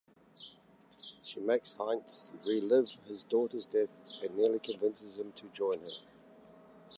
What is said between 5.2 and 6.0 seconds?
to join her.